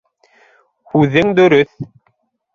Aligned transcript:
Һүҙең 0.95 1.31
дөрөҫ. 1.41 1.77